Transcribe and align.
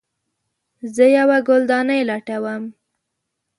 زه 0.95 1.05
یوه 1.17 1.37
ګلدانۍ 1.47 2.01
لټوم 2.09 2.63